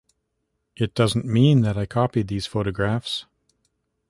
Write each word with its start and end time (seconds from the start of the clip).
It 0.75 0.95
doesn't 0.95 1.25
mean 1.25 1.61
that 1.61 1.77
I 1.77 1.85
copied 1.85 2.27
these 2.27 2.47
photographs. 2.47 3.27